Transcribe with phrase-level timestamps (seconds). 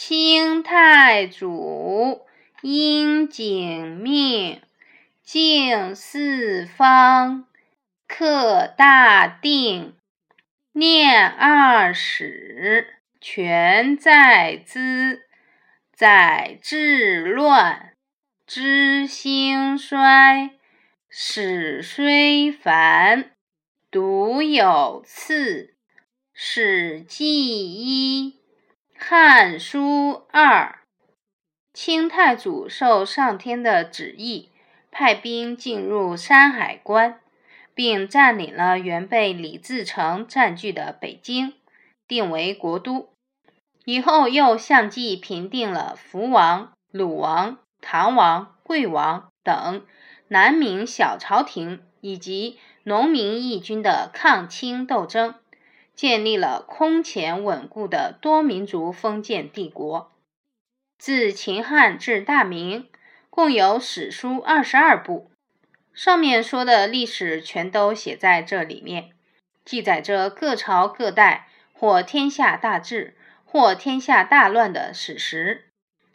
[0.00, 2.24] 清太祖
[2.62, 4.62] 应景命，
[5.24, 7.46] 敬四方，
[8.06, 9.96] 克大定，
[10.70, 15.22] 念二史，全在兹，
[15.92, 17.94] 载治乱，
[18.46, 20.52] 知兴衰。
[21.08, 23.32] 史虽繁，
[23.90, 25.74] 独有次。
[26.32, 28.37] 史记一。
[29.00, 29.80] 《汉书》
[30.32, 30.80] 二，
[31.72, 34.50] 清太祖受上天的旨意，
[34.90, 37.20] 派兵进入山海关，
[37.74, 41.54] 并占领了原被李自成占据的北京，
[42.08, 43.08] 定为国都。
[43.84, 49.86] 以后又相继平定了福王、鲁王、唐王、贵王等
[50.26, 55.36] 南明小朝廷以及农民义军的抗清斗争。
[55.98, 60.12] 建立了空前稳固的多民族封建帝国。
[60.96, 62.88] 自秦汉至大明，
[63.28, 65.28] 共有史书二十二部，
[65.92, 69.10] 上面说的历史全都写在这里面，
[69.64, 75.64] 记载着各朝各代或天下大治或天下大乱的史实，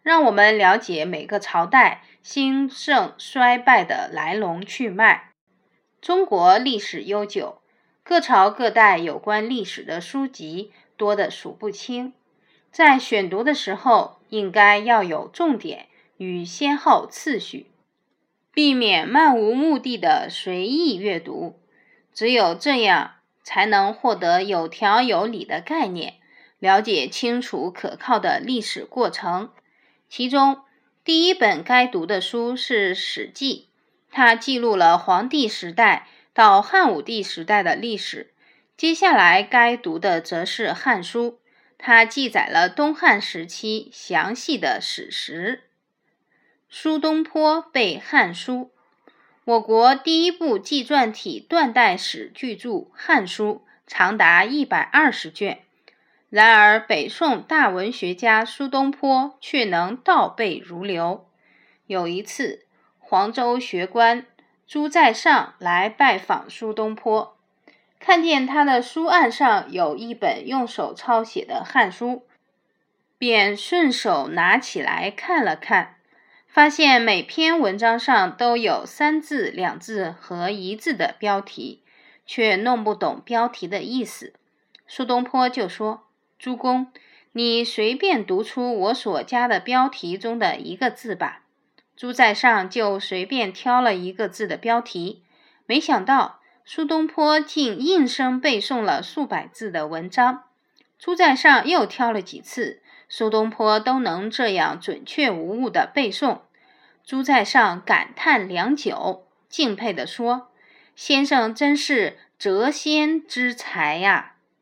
[0.00, 5.32] 让我们了解每个朝代兴盛衰败的来龙去脉。
[6.00, 7.60] 中国历史悠久。
[8.08, 12.12] 各朝各代有关历史的书籍多得数不清，
[12.70, 17.66] 在选读的时候应该要有重点与先后次序，
[18.52, 21.58] 避免漫无目的的随意阅读。
[22.14, 26.14] 只有这样，才能获得有条有理的概念，
[26.60, 29.50] 了解清楚可靠的历史过程。
[30.08, 30.60] 其中，
[31.02, 33.66] 第一本该读的书是《史记》，
[34.14, 36.06] 它记录了黄帝时代。
[36.36, 38.34] 到汉武帝时代的历史，
[38.76, 41.30] 接下来该读的则是《汉书》，
[41.78, 45.62] 它记载了东汉时期详细的史实。
[46.68, 48.70] 苏东坡背《汉书》，
[49.46, 55.60] 我国第一部纪传体断代史巨著《汉书》长达一百二十卷，
[56.28, 61.26] 然而北宋大文学家苏东坡却能倒背如流。
[61.86, 62.66] 有一次，
[62.98, 64.26] 黄州学官。
[64.66, 67.36] 朱在上来拜访苏东坡，
[68.00, 72.06] 看见他的书案上有一本用手抄写的《汉书》，
[73.16, 75.94] 便顺手拿起来看了看，
[76.48, 81.82] 发现每篇文章上都有三字、两字和一字的标题，
[82.26, 84.34] 却弄不懂标题的意思。
[84.88, 86.08] 苏东坡就说
[86.40, 86.88] ：“朱公，
[87.30, 91.42] 你随便读出我所加的标题中的一个字吧。”
[91.96, 95.22] 朱在上就随便挑了一个字的标题，
[95.64, 100.42] 没想到苏东坡竟应声背诵了数百字的文章。
[100.98, 106.40] 朱在上又挑了几次，苏东坡都能这样准确无误的背诵。
[107.04, 110.50] 朱在上感叹良久，敬佩地说
[110.94, 114.34] ：“先生真是谪仙之才呀！”